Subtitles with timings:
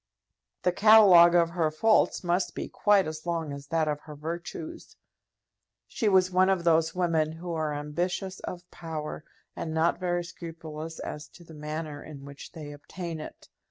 [0.63, 4.95] The catalogue of her faults must be quite as long as that of her virtues.
[5.87, 9.23] She was one of those women who are ambitious of power,
[9.55, 13.47] and not very scrupulous as to the manner in which they obtain it.